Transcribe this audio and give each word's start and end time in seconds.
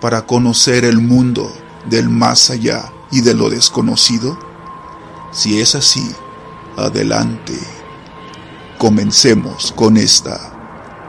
para 0.00 0.26
conocer 0.26 0.84
el 0.84 1.00
mundo 1.00 1.52
del 1.88 2.08
más 2.08 2.50
allá 2.50 2.92
y 3.10 3.20
de 3.20 3.34
lo 3.34 3.50
desconocido? 3.50 4.38
Si 5.32 5.60
es 5.60 5.74
así, 5.74 6.04
adelante. 6.76 7.58
Comencemos 8.78 9.72
con 9.72 9.96
esta 9.96 10.38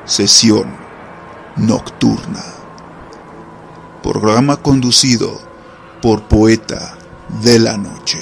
sesión 0.05 0.67
nocturna. 1.57 2.43
Programa 4.03 4.57
conducido 4.57 5.39
por 6.01 6.23
Poeta 6.27 6.97
de 7.41 7.59
la 7.59 7.77
Noche. 7.77 8.19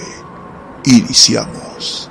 Iniciamos. 0.86 2.10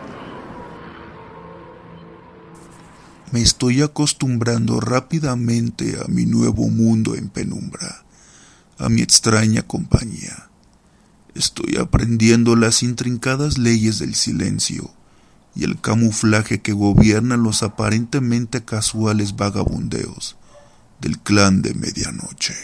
Me 3.32 3.42
estoy 3.42 3.82
acostumbrando 3.82 4.78
rápidamente 4.78 5.98
a 6.00 6.06
mi 6.06 6.24
nuevo 6.24 6.68
mundo 6.68 7.16
en 7.16 7.28
penumbra, 7.28 8.03
a 8.78 8.88
mi 8.88 9.02
extraña 9.02 9.62
compañía. 9.62 10.48
Estoy 11.34 11.76
aprendiendo 11.76 12.56
las 12.56 12.82
intrincadas 12.82 13.58
leyes 13.58 13.98
del 13.98 14.14
silencio 14.14 14.92
y 15.54 15.64
el 15.64 15.80
camuflaje 15.80 16.60
que 16.60 16.72
gobierna 16.72 17.36
los 17.36 17.62
aparentemente 17.62 18.64
casuales 18.64 19.36
vagabundeos 19.36 20.36
del 21.00 21.18
clan 21.18 21.62
de 21.62 21.74
medianoche. 21.74 22.54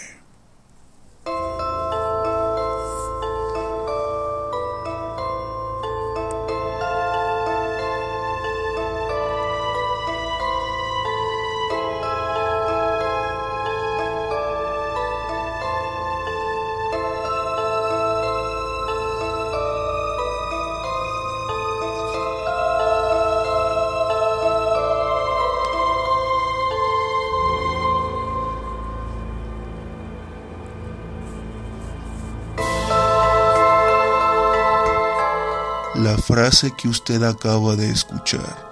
Que 36.77 36.89
usted 36.89 37.23
acaba 37.23 37.77
de 37.77 37.91
escuchar 37.91 38.71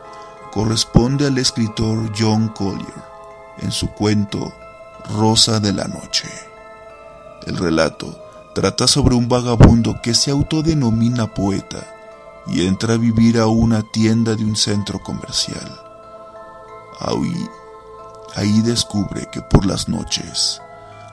corresponde 0.50 1.28
al 1.28 1.38
escritor 1.38 2.12
John 2.18 2.48
Collier 2.48 3.02
en 3.58 3.70
su 3.70 3.88
cuento 3.90 4.52
Rosa 5.16 5.60
de 5.60 5.72
la 5.72 5.86
Noche. 5.86 6.28
El 7.46 7.56
relato 7.56 8.18
trata 8.54 8.88
sobre 8.88 9.14
un 9.14 9.28
vagabundo 9.28 10.00
que 10.02 10.14
se 10.14 10.32
autodenomina 10.32 11.32
poeta 11.32 11.86
y 12.48 12.66
entra 12.66 12.94
a 12.94 12.98
vivir 12.98 13.38
a 13.38 13.46
una 13.46 13.82
tienda 13.82 14.34
de 14.34 14.44
un 14.44 14.56
centro 14.56 14.98
comercial. 14.98 15.80
Ahí, 17.00 17.48
ahí 18.34 18.60
descubre 18.62 19.28
que 19.30 19.40
por 19.40 19.66
las 19.66 19.88
noches 19.88 20.60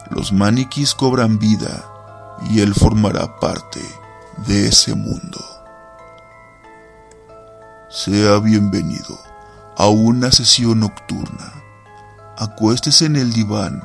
los 0.09 0.33
maniquís 0.33 0.95
cobran 0.95 1.37
vida 1.37 1.85
y 2.49 2.61
él 2.61 2.73
formará 2.73 3.39
parte 3.39 3.81
de 4.47 4.67
ese 4.67 4.95
mundo. 4.95 5.54
Sea 8.05 8.37
bienvenido 8.37 9.17
a 9.77 9.89
una 9.89 10.31
sesión 10.31 10.81
nocturna. 10.81 11.51
Acuéstese 12.37 13.07
en 13.07 13.15
el 13.15 13.33
diván 13.33 13.81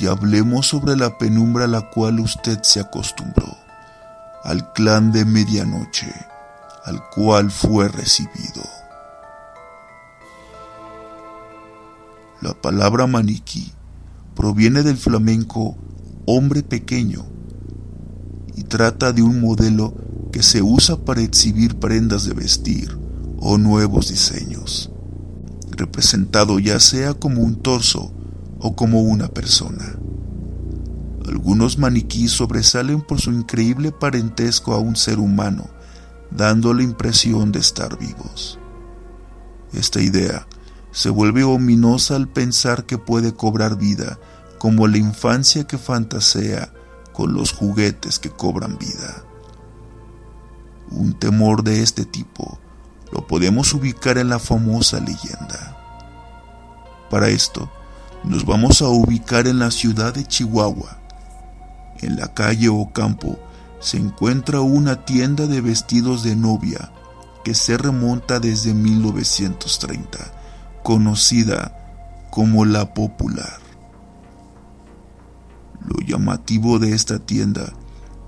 y 0.00 0.06
hablemos 0.06 0.68
sobre 0.68 0.96
la 0.96 1.18
penumbra 1.18 1.64
a 1.64 1.68
la 1.68 1.90
cual 1.90 2.18
usted 2.20 2.62
se 2.62 2.80
acostumbró, 2.80 3.54
al 4.42 4.72
clan 4.72 5.12
de 5.12 5.26
medianoche 5.26 6.10
al 6.86 7.06
cual 7.10 7.50
fue 7.50 7.88
recibido. 7.88 8.62
La 12.40 12.54
palabra 12.54 13.06
maniquí 13.06 13.70
proviene 14.34 14.82
del 14.82 14.96
flamenco 14.96 15.76
hombre 16.24 16.62
pequeño 16.62 17.26
y 18.54 18.62
trata 18.62 19.12
de 19.12 19.20
un 19.20 19.42
modelo 19.42 19.92
que 20.32 20.42
se 20.42 20.62
usa 20.62 20.96
para 20.96 21.20
exhibir 21.20 21.78
prendas 21.78 22.24
de 22.24 22.32
vestir 22.32 23.05
o 23.48 23.58
nuevos 23.58 24.08
diseños, 24.08 24.90
representado 25.70 26.58
ya 26.58 26.80
sea 26.80 27.14
como 27.14 27.42
un 27.42 27.62
torso 27.62 28.12
o 28.58 28.74
como 28.74 29.02
una 29.02 29.28
persona. 29.28 29.94
Algunos 31.28 31.78
maniquíes 31.78 32.32
sobresalen 32.32 33.02
por 33.02 33.20
su 33.20 33.30
increíble 33.30 33.92
parentesco 33.92 34.74
a 34.74 34.78
un 34.78 34.96
ser 34.96 35.20
humano, 35.20 35.70
dando 36.32 36.74
la 36.74 36.82
impresión 36.82 37.52
de 37.52 37.60
estar 37.60 37.96
vivos. 37.96 38.58
Esta 39.72 40.02
idea 40.02 40.48
se 40.90 41.10
vuelve 41.10 41.44
ominosa 41.44 42.16
al 42.16 42.26
pensar 42.26 42.84
que 42.84 42.98
puede 42.98 43.32
cobrar 43.32 43.78
vida 43.78 44.18
como 44.58 44.88
la 44.88 44.98
infancia 44.98 45.68
que 45.68 45.78
fantasea 45.78 46.72
con 47.12 47.32
los 47.32 47.52
juguetes 47.52 48.18
que 48.18 48.30
cobran 48.30 48.76
vida. 48.76 49.24
Un 50.90 51.16
temor 51.16 51.62
de 51.62 51.84
este 51.84 52.04
tipo 52.04 52.58
lo 53.12 53.26
podemos 53.26 53.72
ubicar 53.74 54.18
en 54.18 54.28
la 54.28 54.38
famosa 54.38 55.00
leyenda. 55.00 55.76
Para 57.10 57.28
esto, 57.28 57.70
nos 58.24 58.44
vamos 58.44 58.82
a 58.82 58.88
ubicar 58.88 59.46
en 59.46 59.58
la 59.58 59.70
ciudad 59.70 60.14
de 60.14 60.24
Chihuahua. 60.24 60.98
En 62.00 62.16
la 62.16 62.34
calle 62.34 62.68
Ocampo 62.68 63.38
se 63.80 63.96
encuentra 63.96 64.60
una 64.60 65.04
tienda 65.04 65.46
de 65.46 65.60
vestidos 65.60 66.22
de 66.24 66.34
novia 66.34 66.90
que 67.44 67.54
se 67.54 67.78
remonta 67.78 68.40
desde 68.40 68.74
1930, 68.74 70.18
conocida 70.82 72.26
como 72.30 72.64
La 72.64 72.92
Popular. 72.92 73.60
Lo 75.86 76.04
llamativo 76.04 76.80
de 76.80 76.92
esta 76.92 77.20
tienda 77.20 77.72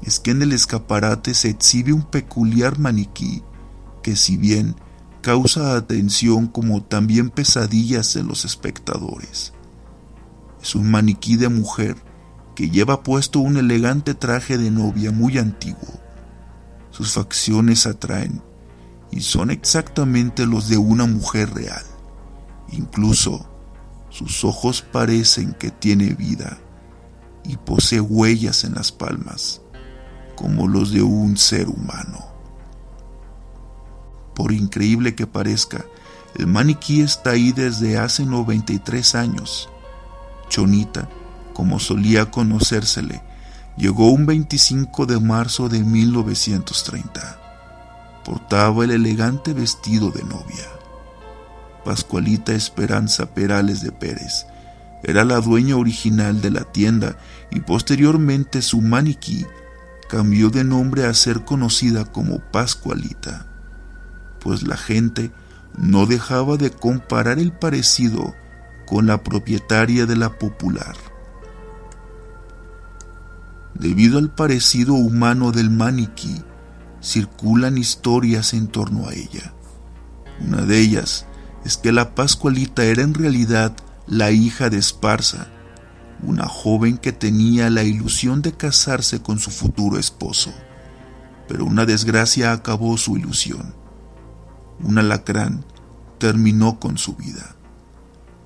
es 0.03 0.21
que 0.21 0.31
en 0.31 0.43
el 0.43 0.53
escaparate 0.53 1.35
se 1.35 1.49
exhibe 1.49 1.93
un 1.93 2.03
peculiar 2.03 2.79
maniquí 2.79 3.43
que 4.03 4.17
si 4.17 4.37
bien 4.37 4.77
causa 5.21 5.77
atención 5.77 6.47
como 6.47 6.83
también 6.83 7.31
pesadillas 7.31 8.17
en 8.17 8.29
los 8.29 8.45
espectadores. 8.45 9.53
Es 10.63 10.75
un 10.75 10.91
maniquí 10.91 11.37
de 11.37 11.49
mujer 11.49 11.97
que 12.55 12.71
lleva 12.71 13.03
puesto 13.03 13.41
un 13.41 13.57
elegante 13.57 14.15
traje 14.15 14.59
de 14.59 14.71
novia 14.71 15.13
muy 15.13 15.39
antiguo. 15.39 16.01
Sus 16.91 17.13
facciones 17.13 17.87
atraen 17.87 18.43
y 19.11 19.21
son 19.21 19.51
exactamente 19.51 20.47
los 20.47 20.69
de 20.69 20.77
una 20.77 21.07
mujer 21.07 21.55
real. 21.55 21.85
Incluso 22.73 23.49
sus 24.11 24.45
ojos 24.45 24.83
parecen 24.83 25.53
que 25.53 25.71
tiene 25.71 26.15
vida 26.15 26.59
y 27.45 27.57
posee 27.57 28.01
huellas 28.01 28.65
en 28.65 28.75
las 28.75 28.93
palmas, 28.93 29.63
como 30.35 30.67
los 30.67 30.91
de 30.91 31.03
un 31.03 31.37
ser 31.37 31.69
humano. 31.69 32.38
Por 34.39 34.53
increíble 34.53 35.17
que 35.17 35.27
parezca, 35.27 35.85
el 36.37 36.47
maniquí 36.47 37.01
está 37.01 37.31
ahí 37.31 37.51
desde 37.51 37.99
hace 37.99 38.25
93 38.25 39.17
años. 39.17 39.69
Chonita, 40.49 41.09
como 41.53 41.81
solía 41.81 42.31
conocérsele, 42.31 43.21
llegó 43.77 44.13
un 44.13 44.27
25 44.27 45.07
de 45.07 45.19
marzo 45.19 45.69
de 45.69 45.81
1930. 45.81 48.23
Portaba 48.25 48.85
el 48.85 48.93
elegante 48.93 49.55
vestido 49.55 50.13
de 50.13 50.23
novia. 50.23 50.69
Pascualita 51.85 52.53
Esperanza 52.53 53.35
Perales 53.35 53.83
de 53.83 53.91
Pérez 53.91 54.47
era 55.03 55.25
la 55.25 55.41
dueña 55.41 55.77
original 55.77 56.41
de 56.41 56.53
la 56.53 56.63
tienda 56.63 57.17
y 57.51 57.59
posteriormente 57.59 58.63
su 58.63 58.83
maniquí 58.83 59.45
cambió 60.09 60.51
de 60.51 60.63
nombre 60.63 61.07
a 61.07 61.15
ser 61.15 61.45
conocida 61.45 62.05
como 62.05 62.39
Pascualita 62.39 63.49
pues 64.49 64.67
la 64.67 64.79
gente 64.79 65.31
no 65.77 66.07
dejaba 66.07 66.57
de 66.57 66.71
comparar 66.71 67.39
el 67.39 67.53
parecido 67.53 68.35
con 68.87 69.07
la 69.07 69.23
propietaria 69.23 70.07
de 70.07 70.17
la 70.17 70.39
popular. 70.39 70.97
Debido 73.75 74.17
al 74.17 74.31
parecido 74.31 74.95
humano 74.95 75.53
del 75.53 75.69
maniquí, 75.69 76.43
circulan 77.03 77.77
historias 77.77 78.55
en 78.55 78.69
torno 78.69 79.07
a 79.07 79.13
ella. 79.13 79.53
Una 80.41 80.63
de 80.63 80.81
ellas 80.81 81.27
es 81.67 81.77
que 81.77 81.93
la 81.93 82.15
Pascualita 82.15 82.87
era 82.87 83.03
en 83.03 83.13
realidad 83.13 83.77
la 84.07 84.31
hija 84.31 84.71
de 84.71 84.79
Esparza, 84.79 85.49
una 86.23 86.49
joven 86.49 86.97
que 86.97 87.13
tenía 87.13 87.69
la 87.69 87.83
ilusión 87.83 88.41
de 88.41 88.53
casarse 88.53 89.21
con 89.21 89.41
su 89.41 89.51
futuro 89.51 89.99
esposo, 89.99 90.55
pero 91.49 91.67
una 91.67 91.85
desgracia 91.85 92.53
acabó 92.53 92.97
su 92.97 93.19
ilusión. 93.19 93.77
Un 94.83 94.99
alacrán 94.99 95.65
terminó 96.19 96.79
con 96.79 96.99
su 96.99 97.15
vida. 97.15 97.57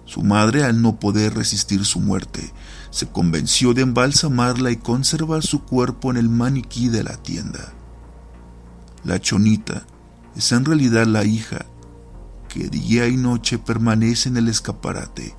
Su 0.05 0.23
madre, 0.23 0.64
al 0.64 0.82
no 0.82 0.99
poder 0.99 1.34
resistir 1.34 1.84
su 1.84 2.00
muerte, 2.00 2.52
se 2.90 3.08
convenció 3.08 3.73
de 3.73 3.82
embalsamarla 3.82 4.70
y 4.70 4.76
conservar 4.76 5.43
su 5.43 5.62
cuerpo 5.62 6.11
en 6.11 6.19
el 6.19 6.29
maniquí 6.29 6.88
de 6.88 7.02
la 7.02 7.17
tienda. 7.17 7.73
La 9.05 9.20
chonita 9.20 9.87
es 10.37 10.52
en 10.52 10.64
realidad 10.64 11.06
la 11.06 11.25
hija 11.25 11.67
que 12.49 12.69
día 12.69 13.08
y 13.08 13.17
noche 13.17 13.58
permanece 13.58 14.29
en 14.29 14.37
el 14.37 14.49
escaparate, 14.49 15.34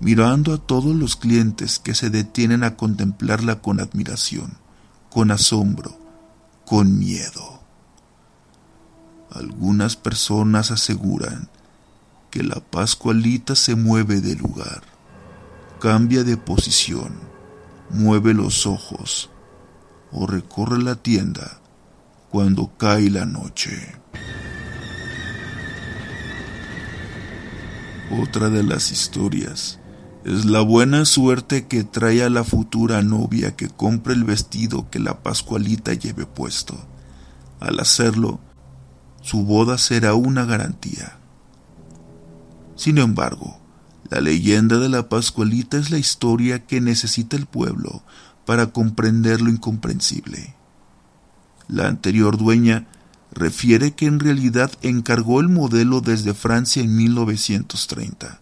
mirando 0.00 0.54
a 0.54 0.58
todos 0.58 0.94
los 0.94 1.16
clientes 1.16 1.80
que 1.80 1.94
se 1.94 2.08
detienen 2.08 2.62
a 2.62 2.76
contemplarla 2.76 3.60
con 3.60 3.80
admiración, 3.80 4.58
con 5.10 5.32
asombro, 5.32 5.98
con 6.64 6.98
miedo. 6.98 7.61
Algunas 9.34 9.96
personas 9.96 10.70
aseguran 10.70 11.48
que 12.30 12.42
la 12.42 12.60
Pascualita 12.60 13.54
se 13.54 13.76
mueve 13.76 14.20
de 14.20 14.34
lugar 14.34 14.82
cambia 15.80 16.22
de 16.22 16.36
posición, 16.36 17.14
mueve 17.90 18.34
los 18.34 18.66
ojos 18.66 19.30
o 20.12 20.26
recorre 20.26 20.82
la 20.82 20.96
tienda 20.96 21.60
cuando 22.30 22.76
cae 22.76 23.10
la 23.10 23.24
noche. 23.24 23.96
Otra 28.10 28.50
de 28.50 28.62
las 28.62 28.92
historias 28.92 29.78
es 30.24 30.44
la 30.44 30.60
buena 30.60 31.06
suerte 31.06 31.66
que 31.66 31.84
trae 31.84 32.22
a 32.22 32.30
la 32.30 32.44
futura 32.44 33.02
novia 33.02 33.56
que 33.56 33.68
compre 33.68 34.12
el 34.12 34.24
vestido 34.24 34.90
que 34.90 34.98
la 34.98 35.22
Pascualita 35.22 35.94
lleve 35.94 36.26
puesto. 36.26 36.76
Al 37.58 37.80
hacerlo, 37.80 38.38
su 39.22 39.44
boda 39.44 39.78
será 39.78 40.14
una 40.14 40.44
garantía. 40.44 41.16
Sin 42.76 42.98
embargo, 42.98 43.58
la 44.10 44.20
leyenda 44.20 44.78
de 44.78 44.88
la 44.88 45.08
Pascualita 45.08 45.78
es 45.78 45.90
la 45.90 45.98
historia 45.98 46.66
que 46.66 46.80
necesita 46.80 47.36
el 47.36 47.46
pueblo 47.46 48.02
para 48.44 48.66
comprender 48.66 49.40
lo 49.40 49.48
incomprensible. 49.48 50.54
La 51.68 51.86
anterior 51.86 52.36
dueña 52.36 52.86
refiere 53.32 53.92
que 53.92 54.06
en 54.06 54.20
realidad 54.20 54.70
encargó 54.82 55.40
el 55.40 55.48
modelo 55.48 56.00
desde 56.00 56.34
Francia 56.34 56.82
en 56.82 56.94
1930. 56.96 58.40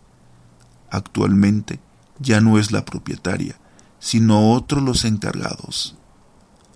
Actualmente 0.90 1.78
ya 2.18 2.40
no 2.40 2.58
es 2.58 2.72
la 2.72 2.84
propietaria, 2.84 3.56
sino 4.00 4.52
otros 4.52 4.82
los 4.82 5.04
encargados. 5.04 5.96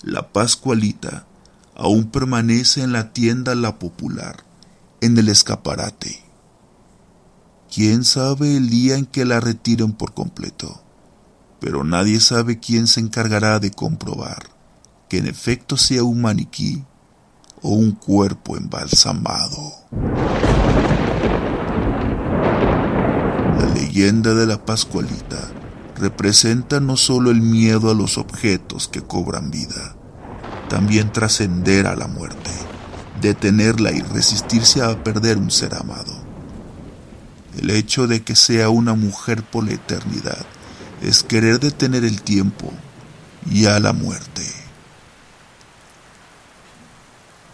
La 0.03 0.29
Pascualita 0.29 1.27
aún 1.77 2.11
permanece 2.11 2.83
en 2.83 2.93
la 2.93 3.13
tienda 3.13 3.55
La 3.55 3.79
Popular, 3.79 4.45
en 5.01 5.19
el 5.19 5.29
escaparate. 5.29 6.23
¿Quién 7.73 8.05
sabe 8.05 8.57
el 8.57 8.71
día 8.71 8.97
en 8.97 9.07
que 9.07 9.25
la 9.25 9.41
retiren 9.41 9.93
por 9.93 10.15
completo? 10.15 10.83
Pero 11.61 11.83
nadie 11.83 12.21
sabe 12.21 12.61
quién 12.61 12.87
se 12.87 13.01
encargará 13.01 13.59
de 13.59 13.71
comprobar 13.71 14.55
que 15.09 15.19
en 15.19 15.27
efecto 15.27 15.77
sea 15.77 16.03
un 16.03 16.23
maniquí 16.23 16.85
o 17.63 17.71
un 17.71 17.93
cuerpo 17.93 18.57
embalsamado. 18.57 19.73
La 23.59 23.67
leyenda 23.75 24.35
de 24.35 24.47
la 24.47 24.65
Pascualita 24.65 25.39
representa 25.97 26.81
no 26.81 26.97
solo 26.97 27.31
el 27.31 27.41
miedo 27.41 27.91
a 27.91 27.95
los 27.95 28.19
objetos 28.19 28.89
que 28.89 29.03
cobran 29.03 29.51
vida, 29.51 29.97
también 30.69 31.13
trascender 31.13 31.87
a 31.87 31.97
la 31.97 32.07
muerte, 32.07 32.51
detenerla 33.21 33.93
y 33.93 34.01
resistirse 34.01 34.83
a 34.83 35.03
perder 35.03 35.39
un 35.39 35.51
ser 35.51 35.75
amado. 35.75 36.25
El 37.59 37.71
hecho 37.71 38.07
de 38.07 38.23
que 38.23 38.35
sea 38.35 38.69
una 38.69 38.95
mujer 38.95 39.43
por 39.43 39.65
la 39.65 39.75
eternidad 39.75 40.45
es 41.03 41.23
querer 41.23 41.61
detener 41.61 42.05
el 42.05 42.23
tiempo 42.23 42.73
y 43.51 43.67
a 43.67 43.79
la 43.79 43.93
muerte. 43.93 44.43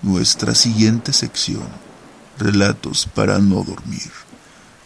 Nuestra 0.03 0.55
siguiente 0.55 1.13
sección, 1.13 1.69
Relatos 2.39 3.07
para 3.15 3.39
no 3.39 3.63
dormir. 3.63 4.11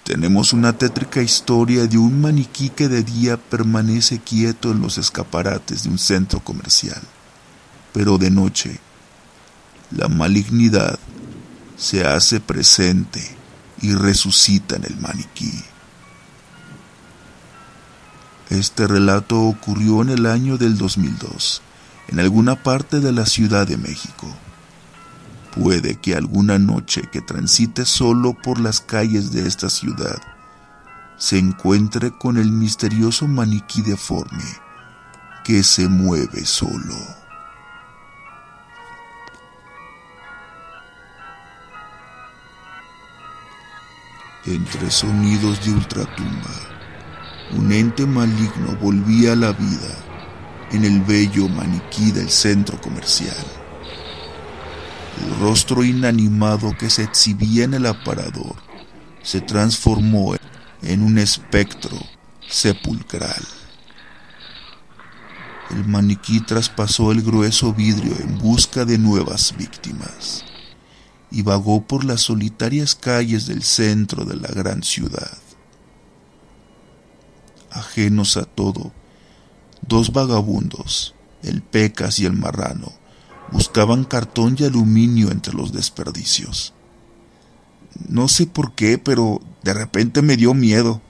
Tenemos 0.02 0.52
una 0.52 0.72
tétrica 0.72 1.22
historia 1.22 1.86
de 1.86 1.96
un 1.98 2.20
maniquí 2.20 2.68
que 2.68 2.88
de 2.88 3.04
día 3.04 3.36
permanece 3.36 4.18
quieto 4.18 4.72
en 4.72 4.80
los 4.80 4.98
escaparates 4.98 5.84
de 5.84 5.90
un 5.90 5.98
centro 5.98 6.40
comercial, 6.40 7.00
pero 7.94 8.18
de 8.18 8.30
noche 8.30 8.80
la 9.90 10.08
malignidad 10.08 10.98
se 11.76 12.04
hace 12.04 12.40
presente 12.40 13.22
y 13.80 13.94
resucita 13.94 14.76
en 14.76 14.84
el 14.84 14.96
maniquí. 14.96 15.52
Este 18.50 18.86
relato 18.88 19.40
ocurrió 19.40 20.02
en 20.02 20.10
el 20.10 20.26
año 20.26 20.58
del 20.58 20.76
2002, 20.76 21.62
en 22.08 22.18
alguna 22.20 22.62
parte 22.62 22.98
de 23.00 23.12
la 23.12 23.26
Ciudad 23.26 23.66
de 23.66 23.76
México. 23.76 24.26
Puede 25.54 25.94
que 26.00 26.16
alguna 26.16 26.58
noche 26.58 27.02
que 27.12 27.20
transite 27.20 27.84
solo 27.84 28.34
por 28.34 28.58
las 28.58 28.80
calles 28.80 29.30
de 29.30 29.46
esta 29.46 29.70
ciudad, 29.70 30.20
se 31.16 31.38
encuentre 31.38 32.10
con 32.10 32.38
el 32.38 32.50
misterioso 32.50 33.28
maniquí 33.28 33.82
deforme 33.82 34.44
que 35.44 35.62
se 35.62 35.88
mueve 35.88 36.44
solo. 36.44 37.23
Entre 44.46 44.90
sonidos 44.90 45.64
de 45.64 45.72
ultratumba, 45.72 46.50
un 47.52 47.72
ente 47.72 48.04
maligno 48.04 48.76
volvía 48.78 49.32
a 49.32 49.36
la 49.36 49.52
vida 49.52 49.96
en 50.70 50.84
el 50.84 51.00
bello 51.00 51.48
maniquí 51.48 52.10
del 52.10 52.28
centro 52.28 52.78
comercial. 52.78 53.34
El 55.24 55.40
rostro 55.40 55.82
inanimado 55.82 56.76
que 56.76 56.90
se 56.90 57.04
exhibía 57.04 57.64
en 57.64 57.72
el 57.72 57.86
aparador 57.86 58.56
se 59.22 59.40
transformó 59.40 60.34
en 60.82 61.02
un 61.02 61.16
espectro 61.16 61.96
sepulcral. 62.46 63.42
El 65.70 65.86
maniquí 65.86 66.40
traspasó 66.40 67.12
el 67.12 67.22
grueso 67.22 67.72
vidrio 67.72 68.14
en 68.20 68.36
busca 68.36 68.84
de 68.84 68.98
nuevas 68.98 69.54
víctimas 69.56 70.44
y 71.34 71.42
vagó 71.42 71.82
por 71.82 72.04
las 72.04 72.20
solitarias 72.20 72.94
calles 72.94 73.46
del 73.46 73.64
centro 73.64 74.24
de 74.24 74.36
la 74.36 74.46
gran 74.46 74.84
ciudad. 74.84 75.36
Ajenos 77.72 78.36
a 78.36 78.44
todo, 78.44 78.92
dos 79.82 80.12
vagabundos, 80.12 81.16
el 81.42 81.60
Pecas 81.60 82.20
y 82.20 82.24
el 82.24 82.34
Marrano, 82.34 82.92
buscaban 83.50 84.04
cartón 84.04 84.54
y 84.60 84.64
aluminio 84.64 85.32
entre 85.32 85.54
los 85.54 85.72
desperdicios. 85.72 86.72
No 88.08 88.28
sé 88.28 88.46
por 88.46 88.76
qué, 88.76 88.98
pero 88.98 89.40
de 89.64 89.74
repente 89.74 90.22
me 90.22 90.36
dio 90.36 90.54
miedo. 90.54 91.02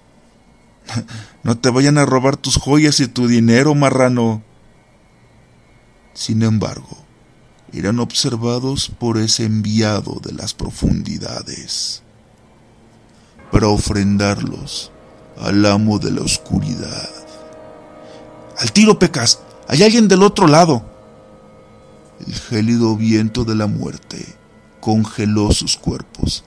No 1.43 1.59
te 1.59 1.69
vayan 1.69 1.99
a 1.99 2.07
robar 2.07 2.38
tus 2.38 2.57
joyas 2.57 3.00
y 3.00 3.07
tu 3.07 3.28
dinero, 3.28 3.75
marrano. 3.75 4.43
Sin 6.14 6.43
embargo, 6.43 7.03
eran 7.75 7.99
observados 7.99 8.88
por 8.88 9.19
ese 9.19 9.45
enviado 9.45 10.21
de 10.23 10.33
las 10.33 10.54
profundidades 10.54 12.02
para 13.50 13.69
ofrendarlos 13.69 14.93
al 15.40 15.66
amo 15.66 15.99
de 15.99 16.12
la 16.12 16.23
oscuridad. 16.23 17.11
Al 18.59 18.73
tiro, 18.73 18.99
Pecas, 18.99 19.40
hay 19.66 19.83
alguien 19.83 20.07
del 20.07 20.23
otro 20.23 20.47
lado. 20.47 20.85
El 22.26 22.35
gélido 22.35 22.97
viento 22.97 23.45
de 23.45 23.57
la 23.57 23.66
muerte 23.66 24.25
congeló 24.81 25.50
sus 25.50 25.76
cuerpos. 25.76 26.45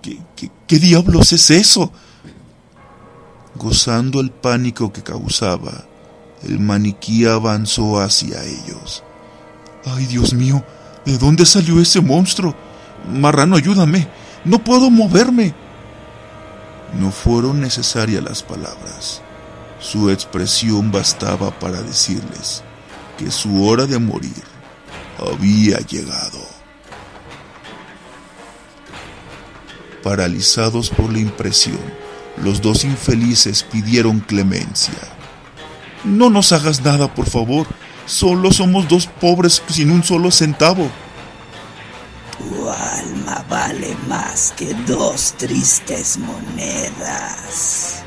¿Qué, 0.00 0.18
qué, 0.34 0.50
qué 0.66 0.78
diablos 0.78 1.32
es 1.32 1.50
eso? 1.50 1.92
Gozando 3.56 4.20
el 4.20 4.30
pánico 4.30 4.92
que 4.92 5.02
causaba, 5.02 5.84
el 6.42 6.58
maniquí 6.58 7.26
avanzó 7.26 8.00
hacia 8.00 8.42
ellos 8.44 9.04
Ay, 9.84 10.06
Dios 10.06 10.34
mío, 10.34 10.64
¿de 11.04 11.18
dónde 11.18 11.46
salió 11.46 11.80
ese 11.80 12.00
monstruo? 12.00 12.54
Marrano, 13.08 13.56
ayúdame. 13.56 14.08
No 14.44 14.58
puedo 14.58 14.90
moverme. 14.90 15.54
No 16.98 17.10
fueron 17.10 17.60
necesarias 17.60 18.22
las 18.22 18.42
palabras. 18.42 19.22
Su 19.78 20.10
expresión 20.10 20.90
bastaba 20.92 21.50
para 21.58 21.80
decirles 21.82 22.62
que 23.16 23.30
su 23.30 23.64
hora 23.64 23.86
de 23.86 23.98
morir 23.98 24.44
había 25.18 25.78
llegado. 25.78 26.40
Paralizados 30.02 30.90
por 30.90 31.12
la 31.12 31.18
impresión, 31.18 31.78
los 32.42 32.60
dos 32.60 32.84
infelices 32.84 33.62
pidieron 33.62 34.20
clemencia. 34.20 34.94
No 36.04 36.30
nos 36.30 36.52
hagas 36.52 36.82
nada, 36.82 37.14
por 37.14 37.28
favor. 37.28 37.66
Solo 38.06 38.52
somos 38.52 38.88
dos 38.88 39.06
pobres 39.06 39.62
sin 39.68 39.90
un 39.90 40.02
solo 40.02 40.30
centavo. 40.30 40.88
Tu 42.38 42.68
alma 42.68 43.44
vale 43.48 43.96
más 44.08 44.52
que 44.56 44.74
dos 44.86 45.34
tristes 45.36 46.18
monedas. 46.18 48.02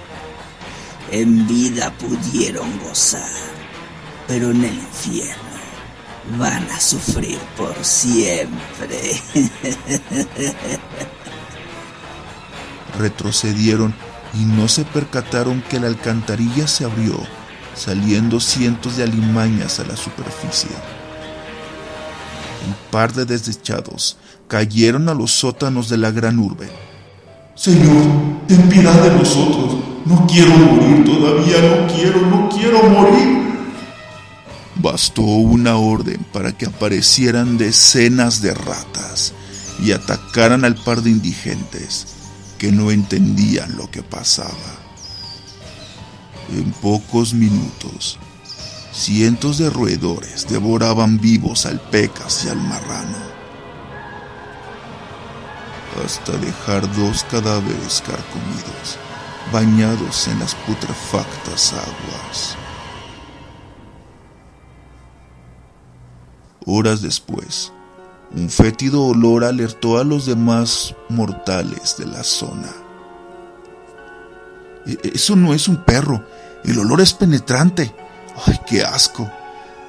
En 1.11 1.47
vida 1.47 1.93
pudieron 1.97 2.79
gozar, 2.79 3.21
pero 4.27 4.51
en 4.51 4.63
el 4.63 4.73
infierno 4.73 5.53
van 6.37 6.69
a 6.71 6.79
sufrir 6.79 7.37
por 7.57 7.75
siempre. 7.83 9.21
Retrocedieron 12.97 13.93
y 14.33 14.45
no 14.45 14.67
se 14.67 14.85
percataron 14.85 15.61
que 15.69 15.79
la 15.79 15.87
alcantarilla 15.87 16.67
se 16.67 16.85
abrió, 16.85 17.19
saliendo 17.75 18.39
cientos 18.39 18.97
de 18.97 19.03
alimañas 19.03 19.79
a 19.79 19.85
la 19.85 19.97
superficie. 19.97 20.69
Un 22.67 22.75
par 22.91 23.13
de 23.13 23.25
desdechados 23.25 24.17
cayeron 24.47 25.09
a 25.09 25.13
los 25.13 25.31
sótanos 25.31 25.89
de 25.89 25.97
la 25.97 26.11
gran 26.11 26.39
urbe. 26.39 26.69
Señor, 27.55 28.03
ten 28.47 28.69
piedad 28.69 29.01
de 29.01 29.11
nosotros. 29.11 29.75
No 30.05 30.27
quiero 30.27 30.49
morir 30.51 31.05
todavía, 31.05 31.57
no 31.61 31.87
quiero, 31.93 32.21
no 32.21 32.49
quiero 32.49 32.83
morir. 32.83 33.43
Bastó 34.75 35.21
una 35.21 35.77
orden 35.77 36.25
para 36.33 36.51
que 36.51 36.65
aparecieran 36.65 37.57
decenas 37.57 38.41
de 38.41 38.53
ratas 38.53 39.33
y 39.81 39.91
atacaran 39.91 40.65
al 40.65 40.75
par 40.75 41.01
de 41.01 41.09
indigentes 41.09 42.07
que 42.57 42.71
no 42.71 42.91
entendían 42.91 43.77
lo 43.77 43.89
que 43.89 44.03
pasaba. 44.03 44.82
En 46.55 46.71
pocos 46.71 47.33
minutos, 47.33 48.19
cientos 48.91 49.57
de 49.57 49.71
roedores 49.71 50.47
devoraban 50.47 51.19
vivos 51.19 51.65
al 51.65 51.79
pecas 51.79 52.45
y 52.45 52.49
al 52.49 52.57
marrano, 52.57 53.17
hasta 56.05 56.33
dejar 56.33 56.81
dos 56.95 57.23
cadáveres 57.23 58.03
carcomidos, 58.05 58.99
bañados 59.51 60.27
en 60.27 60.37
las 60.37 60.53
putrefactas 60.53 61.73
aguas. 61.73 62.55
Horas 66.67 67.01
después, 67.01 67.73
un 68.31 68.47
fétido 68.47 69.05
olor 69.05 69.43
alertó 69.43 69.97
a 69.97 70.03
los 70.03 70.27
demás 70.27 70.95
mortales 71.09 71.95
de 71.97 72.05
la 72.05 72.23
zona. 72.23 72.82
E-, 74.85 74.99
eso 75.13 75.35
no 75.35 75.53
es 75.53 75.67
un 75.67 75.77
perro, 75.77 76.25
el 76.63 76.79
olor 76.79 77.01
es 77.01 77.13
penetrante. 77.13 77.93
¡Ay, 78.45 78.59
qué 78.65 78.83
asco! 78.83 79.29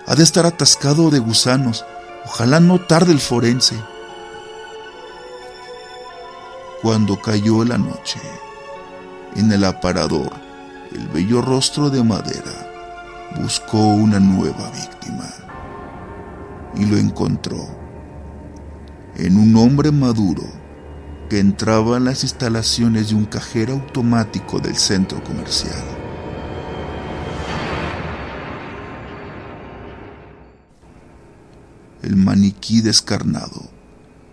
Ha 0.07 0.15
de 0.15 0.23
estar 0.23 0.45
atascado 0.47 1.11
de 1.11 1.19
gusanos. 1.19 1.85
Ojalá 2.27 2.61
no 2.61 2.81
tarde 2.81 3.13
el 3.13 3.21
forense. 3.21 3.77
Cuando 6.83 7.21
cayó 7.21 7.65
la 7.65 7.79
noche, 7.79 8.21
en 9.37 9.51
el 9.51 9.65
aparador, 9.65 10.31
el 10.93 11.09
bello 11.09 11.41
rostro 11.41 11.89
de 11.89 12.03
madera 12.03 13.33
buscó 13.41 13.79
una 13.79 14.21
nueva 14.21 14.71
víctima 14.71 15.29
y 16.77 16.85
lo 16.85 16.97
encontró 16.97 17.67
en 19.17 19.37
un 19.39 19.57
hombre 19.57 19.91
maduro 19.91 20.43
que 21.29 21.39
entraba 21.39 21.97
en 21.97 22.05
las 22.05 22.23
instalaciones 22.23 23.09
de 23.09 23.15
un 23.15 23.25
cajero 23.25 23.75
automático 23.75 24.61
del 24.61 24.77
centro 24.77 25.23
comercial. 25.25 25.83
El 32.03 32.17
maniquí 32.17 32.83
descarnado 32.83 33.71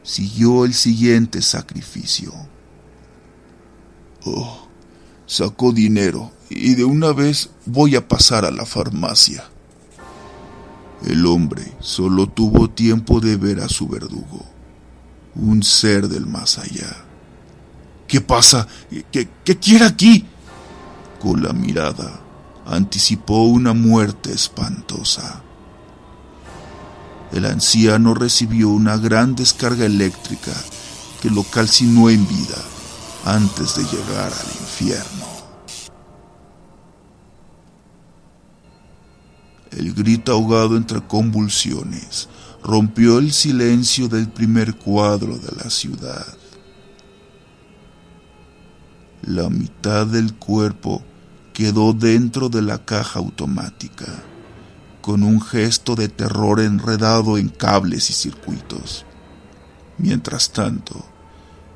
siguió 0.04 0.66
el 0.66 0.74
siguiente 0.74 1.42
sacrificio. 1.42 2.34
Oh, 4.26 4.68
sacó 5.26 5.72
dinero 5.72 6.32
y 6.50 6.76
de 6.76 6.84
una 6.84 7.14
vez 7.14 7.50
voy 7.66 7.96
a 7.96 8.08
pasar 8.08 8.46
a 8.46 8.52
la 8.52 8.66
farmacia. 8.66 9.46
El 11.06 11.26
hombre 11.26 11.72
solo 11.80 12.28
tuvo 12.28 12.70
tiempo 12.70 13.22
de 13.22 13.38
ver 13.38 13.62
a 13.62 13.70
su 13.70 13.88
verdugo 13.88 14.46
un 15.36 15.64
ser 15.64 16.08
del 16.08 16.26
más 16.26 16.58
allá. 16.58 17.06
¿Qué 18.08 18.22
pasa? 18.22 18.68
¿Qué, 19.12 19.30
qué 19.44 19.58
quiere 19.58 19.86
aquí? 19.86 20.26
Con 21.20 21.44
la 21.44 21.54
mirada 21.54 22.20
anticipó 22.66 23.44
una 23.44 23.74
muerte 23.74 24.32
espantosa. 24.34 25.42
El 27.32 27.46
anciano 27.46 28.14
recibió 28.14 28.70
una 28.70 28.98
gran 28.98 29.36
descarga 29.36 29.86
eléctrica 29.86 30.52
que 31.22 31.30
lo 31.30 31.44
calcinó 31.44 32.10
en 32.10 32.28
vida 32.28 32.58
antes 33.26 33.76
de 33.76 33.84
llegar 33.84 34.32
al 34.34 34.62
infierno. 34.62 35.32
El 39.72 39.94
grito 39.94 40.34
ahogado 40.34 40.76
entre 40.76 41.02
convulsiones 41.08 42.28
rompió 42.64 43.18
el 43.18 43.32
silencio 43.32 44.08
del 44.08 44.30
primer 44.30 44.76
cuadro 44.76 45.38
de 45.38 45.52
la 45.64 45.70
ciudad. 45.70 46.26
La 49.24 49.50
mitad 49.50 50.06
del 50.08 50.34
cuerpo 50.36 51.04
quedó 51.54 51.94
dentro 51.94 52.50
de 52.50 52.62
la 52.62 52.84
caja 52.86 53.20
automática, 53.20 54.08
con 55.02 55.24
un 55.24 55.42
gesto 55.42 55.96
de 55.96 56.08
terror 56.08 56.60
enredado 56.60 57.38
en 57.38 57.50
cables 57.50 58.10
y 58.10 58.14
circuitos. 58.14 59.06
Mientras 59.98 60.52
tanto, 60.52 61.06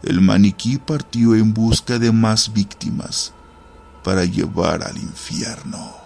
el 0.04 0.22
maniquí 0.22 0.78
partió 0.78 1.36
en 1.36 1.54
busca 1.54 2.00
de 2.00 2.12
más 2.12 2.54
víctimas 2.54 3.34
para 4.04 4.26
llevar 4.26 4.84
al 4.84 4.98
infierno. 4.98 6.05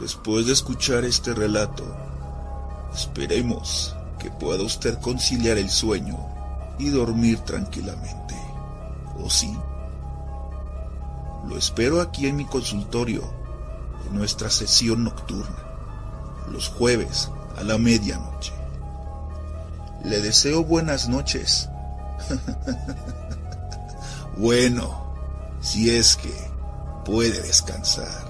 Después 0.00 0.46
de 0.46 0.54
escuchar 0.54 1.04
este 1.04 1.34
relato, 1.34 1.84
esperemos 2.94 3.94
que 4.18 4.30
pueda 4.30 4.62
usted 4.62 4.98
conciliar 4.98 5.58
el 5.58 5.68
sueño 5.68 6.16
y 6.78 6.88
dormir 6.88 7.40
tranquilamente. 7.40 8.34
¿O 9.22 9.28
sí? 9.28 9.54
Lo 11.46 11.58
espero 11.58 12.00
aquí 12.00 12.28
en 12.28 12.36
mi 12.36 12.46
consultorio, 12.46 13.22
en 14.06 14.16
nuestra 14.16 14.48
sesión 14.48 15.04
nocturna, 15.04 15.58
los 16.50 16.68
jueves 16.68 17.30
a 17.58 17.62
la 17.62 17.76
medianoche. 17.76 18.54
Le 20.04 20.22
deseo 20.22 20.64
buenas 20.64 21.10
noches. 21.10 21.68
bueno, 24.38 25.12
si 25.60 25.90
es 25.90 26.16
que 26.16 26.34
puede 27.04 27.42
descansar. 27.42 28.29